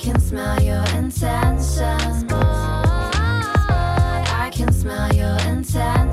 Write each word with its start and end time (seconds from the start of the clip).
can 0.00 0.18
smell 0.18 0.62
your 0.62 0.82
intentions. 0.96 1.78
I 4.32 4.50
can 4.50 4.72
smell 4.72 5.12
your 5.14 5.36
intentions. 5.46 6.09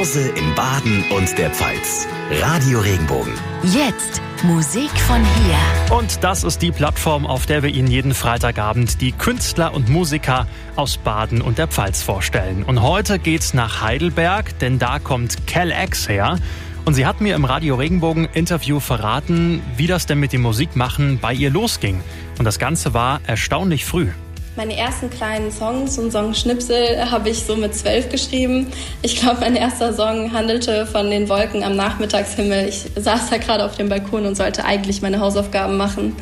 Hause 0.00 0.30
in 0.30 0.54
Baden 0.54 1.04
und 1.14 1.36
der 1.36 1.50
Pfalz. 1.50 2.08
Radio 2.40 2.80
Regenbogen. 2.80 3.34
Jetzt 3.64 4.22
Musik 4.44 4.88
von 4.98 5.18
hier. 5.18 5.94
Und 5.94 6.24
das 6.24 6.42
ist 6.42 6.62
die 6.62 6.72
Plattform, 6.72 7.26
auf 7.26 7.44
der 7.44 7.62
wir 7.62 7.68
Ihnen 7.68 7.88
jeden 7.88 8.14
Freitagabend 8.14 9.02
die 9.02 9.12
Künstler 9.12 9.74
und 9.74 9.90
Musiker 9.90 10.46
aus 10.74 10.96
Baden 10.96 11.42
und 11.42 11.58
der 11.58 11.68
Pfalz 11.68 12.02
vorstellen. 12.02 12.62
Und 12.62 12.80
heute 12.80 13.18
geht's 13.18 13.52
nach 13.52 13.82
Heidelberg, 13.82 14.58
denn 14.60 14.78
da 14.78 15.00
kommt 15.00 15.46
Cal 15.46 15.70
X 15.70 16.08
her. 16.08 16.38
Und 16.86 16.94
sie 16.94 17.04
hat 17.04 17.20
mir 17.20 17.34
im 17.34 17.44
Radio 17.44 17.74
Regenbogen 17.74 18.26
Interview 18.32 18.80
verraten, 18.80 19.62
wie 19.76 19.86
das 19.86 20.06
denn 20.06 20.18
mit 20.18 20.32
dem 20.32 20.40
Musikmachen 20.40 21.18
bei 21.18 21.34
ihr 21.34 21.50
losging. 21.50 22.00
Und 22.38 22.46
das 22.46 22.58
Ganze 22.58 22.94
war 22.94 23.20
erstaunlich 23.26 23.84
früh. 23.84 24.08
Meine 24.56 24.76
ersten 24.76 25.10
kleinen 25.10 25.52
Songs 25.52 25.96
und 25.96 26.10
Songschnipsel 26.10 27.08
habe 27.08 27.28
ich 27.30 27.44
so 27.44 27.54
mit 27.54 27.72
zwölf 27.72 28.08
geschrieben. 28.08 28.66
Ich 29.00 29.20
glaube, 29.20 29.40
mein 29.40 29.54
erster 29.54 29.92
Song 29.92 30.32
handelte 30.32 30.86
von 30.86 31.08
den 31.08 31.28
Wolken 31.28 31.62
am 31.62 31.76
Nachmittagshimmel. 31.76 32.68
Ich 32.68 32.86
saß 32.96 33.30
da 33.30 33.36
gerade 33.36 33.64
auf 33.64 33.76
dem 33.76 33.88
Balkon 33.88 34.26
und 34.26 34.36
sollte 34.36 34.64
eigentlich 34.64 35.02
meine 35.02 35.20
Hausaufgaben 35.20 35.76
machen. 35.76 36.16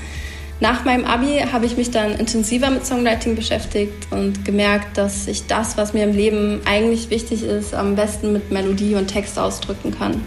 Nach 0.61 0.85
meinem 0.85 1.07
Abi 1.07 1.43
habe 1.51 1.65
ich 1.65 1.79
mich 1.79 1.91
dann 1.91 2.17
intensiver 2.17 2.69
mit 2.69 2.85
Songwriting 2.85 3.35
beschäftigt 3.35 4.09
und 4.11 4.45
gemerkt, 4.45 4.99
dass 4.99 5.27
ich 5.27 5.47
das, 5.47 5.79
was 5.79 5.95
mir 5.95 6.05
im 6.05 6.13
Leben 6.13 6.61
eigentlich 6.67 7.09
wichtig 7.09 7.43
ist, 7.43 7.75
am 7.75 7.97
besten 7.97 8.35
mit 8.35 8.51
Melodie 8.51 8.97
und 8.97 9.07
Text 9.07 9.39
ausdrücken 9.39 9.97
kann. 9.97 10.23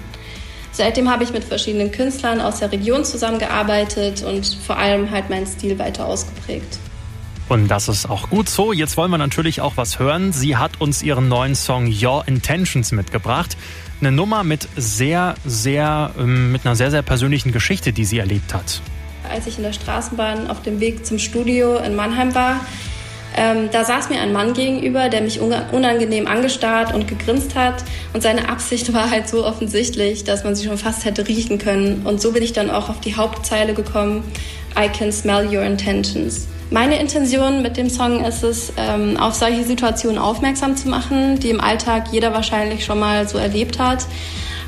Seitdem 0.71 1.11
habe 1.11 1.23
ich 1.23 1.33
mit 1.33 1.43
verschiedenen 1.43 1.91
Künstlern 1.91 2.41
aus 2.41 2.59
der 2.59 2.71
Region 2.71 3.05
zusammengearbeitet 3.05 4.23
und 4.23 4.57
vor 4.65 4.77
allem 4.77 5.11
halt 5.11 5.29
meinen 5.29 5.45
Stil 5.45 5.77
weiter 5.77 6.07
ausgeprägt. 6.07 6.79
Und 7.51 7.67
das 7.67 7.89
ist 7.89 8.09
auch 8.09 8.29
gut 8.29 8.47
so. 8.47 8.71
Jetzt 8.71 8.95
wollen 8.95 9.11
wir 9.11 9.17
natürlich 9.17 9.59
auch 9.59 9.73
was 9.75 9.99
hören. 9.99 10.31
Sie 10.31 10.55
hat 10.55 10.79
uns 10.79 11.03
ihren 11.03 11.27
neuen 11.27 11.53
Song 11.53 11.85
Your 11.85 12.23
Intentions 12.25 12.93
mitgebracht. 12.93 13.57
Eine 13.99 14.13
Nummer 14.13 14.45
mit 14.45 14.69
sehr, 14.77 15.35
sehr, 15.43 16.11
ähm, 16.17 16.53
mit 16.53 16.65
einer 16.65 16.77
sehr, 16.77 16.91
sehr 16.91 17.01
persönlichen 17.01 17.51
Geschichte, 17.51 17.91
die 17.91 18.05
sie 18.05 18.19
erlebt 18.19 18.53
hat. 18.53 18.79
Als 19.29 19.47
ich 19.47 19.57
in 19.57 19.63
der 19.63 19.73
Straßenbahn 19.73 20.49
auf 20.49 20.61
dem 20.61 20.79
Weg 20.79 21.05
zum 21.05 21.19
Studio 21.19 21.75
in 21.75 21.93
Mannheim 21.93 22.33
war, 22.33 22.61
ähm, 23.35 23.67
da 23.69 23.83
saß 23.83 24.07
mir 24.07 24.21
ein 24.21 24.31
Mann 24.31 24.53
gegenüber, 24.53 25.09
der 25.09 25.19
mich 25.19 25.41
unangenehm 25.41 26.27
angestarrt 26.27 26.93
und 26.93 27.09
gegrinst 27.09 27.55
hat. 27.55 27.83
Und 28.13 28.23
seine 28.23 28.47
Absicht 28.47 28.93
war 28.93 29.11
halt 29.11 29.27
so 29.27 29.45
offensichtlich, 29.45 30.23
dass 30.23 30.45
man 30.45 30.55
sie 30.55 30.67
schon 30.67 30.77
fast 30.77 31.03
hätte 31.03 31.27
riechen 31.27 31.57
können. 31.57 32.03
Und 32.05 32.21
so 32.21 32.31
bin 32.31 32.43
ich 32.43 32.53
dann 32.53 32.69
auch 32.71 32.87
auf 32.87 33.01
die 33.01 33.17
Hauptzeile 33.17 33.73
gekommen, 33.73 34.23
I 34.81 34.87
can 34.87 35.11
smell 35.11 35.45
your 35.53 35.63
intentions. 35.63 36.47
Meine 36.73 37.01
Intention 37.01 37.61
mit 37.61 37.75
dem 37.75 37.89
Song 37.89 38.23
ist 38.23 38.43
es, 38.43 38.71
ähm, 38.77 39.17
auf 39.17 39.33
solche 39.33 39.65
Situationen 39.65 40.17
aufmerksam 40.17 40.77
zu 40.77 40.87
machen, 40.87 41.37
die 41.37 41.49
im 41.49 41.59
Alltag 41.59 42.05
jeder 42.13 42.33
wahrscheinlich 42.33 42.85
schon 42.85 42.97
mal 42.97 43.27
so 43.27 43.37
erlebt 43.37 43.77
hat. 43.77 44.05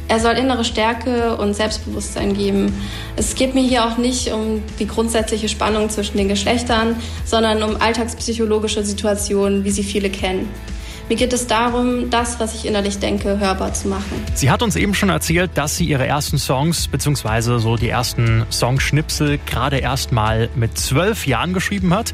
Er 0.09 0.19
soll 0.19 0.33
innere 0.33 0.65
Stärke 0.65 1.37
und 1.37 1.53
Selbstbewusstsein 1.53 2.33
geben. 2.33 2.73
Es 3.15 3.35
geht 3.35 3.55
mir 3.55 3.63
hier 3.63 3.85
auch 3.85 3.97
nicht 3.97 4.33
um 4.33 4.61
die 4.79 4.85
grundsätzliche 4.85 5.47
Spannung 5.47 5.89
zwischen 5.89 6.17
den 6.17 6.27
Geschlechtern, 6.27 6.97
sondern 7.23 7.63
um 7.63 7.77
alltagspsychologische 7.79 8.83
Situationen, 8.83 9.63
wie 9.63 9.71
sie 9.71 9.83
viele 9.83 10.09
kennen. 10.09 10.49
Mir 11.09 11.17
geht 11.17 11.33
es 11.33 11.47
darum, 11.47 12.09
das, 12.09 12.39
was 12.39 12.55
ich 12.55 12.65
innerlich 12.65 12.99
denke, 12.99 13.37
hörbar 13.39 13.73
zu 13.73 13.89
machen. 13.89 14.23
Sie 14.35 14.49
hat 14.49 14.61
uns 14.61 14.75
eben 14.75 14.93
schon 14.93 15.09
erzählt, 15.09 15.51
dass 15.55 15.75
sie 15.75 15.85
ihre 15.85 16.07
ersten 16.07 16.37
Songs 16.37 16.87
bzw. 16.87 17.59
so 17.59 17.75
die 17.75 17.89
ersten 17.89 18.45
Songschnipsel 18.49 19.39
gerade 19.45 19.77
erst 19.77 20.11
mal 20.13 20.49
mit 20.55 20.77
zwölf 20.77 21.27
Jahren 21.27 21.53
geschrieben 21.53 21.93
hat. 21.93 22.13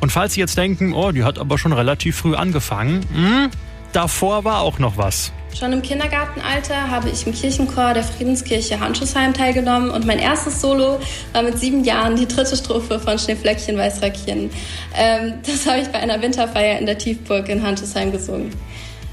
Und 0.00 0.12
falls 0.12 0.34
Sie 0.34 0.40
jetzt 0.40 0.56
denken, 0.58 0.92
oh, 0.92 1.10
die 1.10 1.24
hat 1.24 1.38
aber 1.38 1.58
schon 1.58 1.72
relativ 1.72 2.18
früh 2.18 2.34
angefangen, 2.34 3.00
mh, 3.12 3.28
hm, 3.28 3.50
davor 3.92 4.44
war 4.44 4.60
auch 4.60 4.78
noch 4.78 4.96
was. 4.96 5.32
Schon 5.58 5.72
im 5.72 5.82
Kindergartenalter 5.82 6.88
habe 6.88 7.08
ich 7.10 7.26
im 7.26 7.32
Kirchenchor 7.32 7.92
der 7.92 8.04
Friedenskirche 8.04 8.78
Handschussheim 8.78 9.34
teilgenommen 9.34 9.90
und 9.90 10.06
mein 10.06 10.20
erstes 10.20 10.60
Solo 10.60 11.00
war 11.32 11.42
mit 11.42 11.58
sieben 11.58 11.82
Jahren 11.82 12.14
die 12.14 12.28
dritte 12.28 12.56
Strophe 12.56 13.00
von 13.00 13.18
Schneeflöckchen 13.18 13.76
Weißröckchen. 13.76 14.50
Ähm, 14.96 15.34
das 15.44 15.66
habe 15.66 15.80
ich 15.80 15.88
bei 15.88 15.98
einer 15.98 16.22
Winterfeier 16.22 16.78
in 16.78 16.86
der 16.86 16.96
Tiefburg 16.96 17.48
in 17.48 17.60
Handschussheim 17.64 18.12
gesungen. 18.12 18.52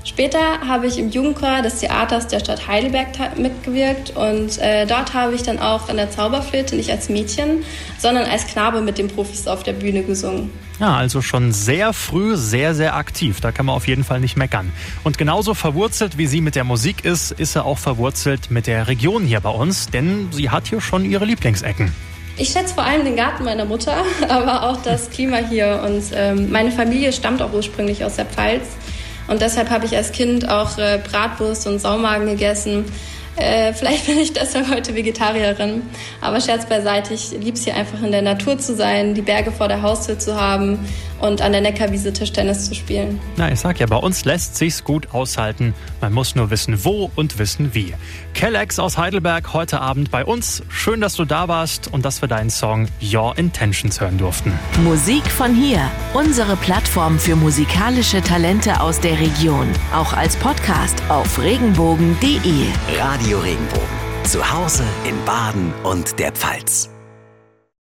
Später 0.05 0.59
habe 0.67 0.85
ich 0.85 0.99
im 0.99 1.09
Jugendchor 1.09 1.63
des 1.63 1.79
Theaters 1.79 2.27
der 2.27 2.39
Stadt 2.39 2.67
Heidelberg 2.67 3.07
mitgewirkt 3.39 4.15
und 4.15 4.59
äh, 4.59 4.85
dort 4.85 5.15
habe 5.15 5.33
ich 5.33 5.41
dann 5.41 5.57
auch 5.57 5.89
in 5.89 5.97
der 5.97 6.11
Zauberflöte 6.11 6.75
nicht 6.75 6.91
als 6.91 7.09
Mädchen, 7.09 7.63
sondern 7.97 8.25
als 8.29 8.45
Knabe 8.45 8.81
mit 8.81 8.99
den 8.99 9.07
Profis 9.07 9.47
auf 9.47 9.63
der 9.63 9.73
Bühne 9.73 10.03
gesungen. 10.03 10.51
Ja, 10.79 10.95
also 10.95 11.23
schon 11.23 11.51
sehr 11.53 11.91
früh, 11.91 12.37
sehr, 12.37 12.75
sehr 12.75 12.95
aktiv. 12.95 13.41
Da 13.41 13.51
kann 13.51 13.65
man 13.65 13.75
auf 13.75 13.87
jeden 13.87 14.03
Fall 14.03 14.19
nicht 14.19 14.37
meckern. 14.37 14.71
Und 15.03 15.17
genauso 15.17 15.55
verwurzelt, 15.55 16.19
wie 16.19 16.27
sie 16.27 16.41
mit 16.41 16.55
der 16.55 16.65
Musik 16.65 17.03
ist, 17.03 17.31
ist 17.31 17.55
er 17.55 17.65
auch 17.65 17.79
verwurzelt 17.79 18.51
mit 18.51 18.67
der 18.67 18.87
Region 18.87 19.23
hier 19.23 19.39
bei 19.39 19.49
uns, 19.49 19.89
denn 19.89 20.27
sie 20.31 20.51
hat 20.51 20.67
hier 20.67 20.81
schon 20.81 21.03
ihre 21.03 21.25
Lieblingsecken. 21.25 21.91
Ich 22.37 22.49
schätze 22.49 22.75
vor 22.75 22.83
allem 22.83 23.05
den 23.05 23.15
Garten 23.15 23.43
meiner 23.43 23.65
Mutter, 23.65 23.95
aber 24.29 24.69
auch 24.69 24.83
das 24.83 25.09
Klima 25.09 25.37
hier. 25.37 25.81
Und 25.83 26.03
ähm, 26.13 26.51
meine 26.51 26.69
Familie 26.69 27.11
stammt 27.11 27.41
auch 27.41 27.53
ursprünglich 27.53 28.03
aus 28.03 28.17
der 28.17 28.25
Pfalz. 28.25 28.65
Und 29.27 29.41
deshalb 29.41 29.69
habe 29.69 29.85
ich 29.85 29.95
als 29.95 30.11
Kind 30.11 30.49
auch 30.49 30.77
äh, 30.77 30.99
Bratwurst 31.09 31.67
und 31.67 31.79
Saumagen 31.79 32.27
gegessen. 32.27 32.85
Äh, 33.35 33.73
vielleicht 33.79 34.05
bin 34.05 34.17
ich 34.19 34.33
deshalb 34.33 34.69
heute 34.73 34.95
Vegetarierin. 34.95 35.83
Aber 36.21 36.39
Scherz 36.41 36.65
beiseite, 36.65 37.13
ich 37.13 37.31
liebe 37.31 37.57
es 37.57 37.63
hier 37.63 37.75
einfach 37.75 38.01
in 38.01 38.11
der 38.11 38.21
Natur 38.21 38.57
zu 38.57 38.75
sein, 38.75 39.13
die 39.13 39.21
Berge 39.21 39.51
vor 39.51 39.67
der 39.67 39.81
Haustür 39.81 40.19
zu 40.19 40.39
haben 40.39 40.79
und 41.19 41.41
an 41.41 41.51
der 41.51 41.61
Neckarwiese 41.61 42.13
Tischtennis 42.13 42.67
zu 42.67 42.75
spielen. 42.75 43.19
Na, 43.37 43.51
ich 43.51 43.59
sag 43.59 43.79
ja, 43.79 43.85
bei 43.85 43.97
uns 43.97 44.25
lässt 44.25 44.55
sich's 44.55 44.83
gut 44.83 45.13
aushalten. 45.13 45.73
Man 46.01 46.13
muss 46.13 46.35
nur 46.35 46.49
wissen, 46.49 46.83
wo 46.83 47.11
und 47.15 47.39
wissen 47.39 47.73
wie. 47.73 47.93
Kellex 48.33 48.79
aus 48.79 48.97
Heidelberg 48.97 49.53
heute 49.53 49.79
Abend 49.81 50.11
bei 50.11 50.25
uns. 50.25 50.63
Schön, 50.69 51.01
dass 51.01 51.15
du 51.15 51.25
da 51.25 51.47
warst 51.47 51.91
und 51.91 52.05
dass 52.05 52.21
wir 52.21 52.27
deinen 52.27 52.49
Song 52.49 52.87
Your 53.01 53.37
Intentions 53.37 53.99
hören 54.01 54.17
durften. 54.17 54.51
Musik 54.83 55.25
von 55.27 55.55
hier. 55.55 55.89
Unsere 56.13 56.55
Plattform 56.55 57.19
für 57.19 57.35
musikalische 57.35 58.21
Talente 58.21 58.81
aus 58.81 58.99
der 58.99 59.19
Region. 59.19 59.67
Auch 59.93 60.13
als 60.13 60.35
Podcast 60.37 61.01
auf 61.09 61.41
regenbogen.de. 61.41 62.65
Radio 62.99 63.39
Regenbogen. 63.39 63.85
Zu 64.23 64.51
Hause 64.51 64.83
in 65.07 65.15
Baden 65.25 65.73
und 65.83 66.19
der 66.19 66.31
Pfalz. 66.31 66.94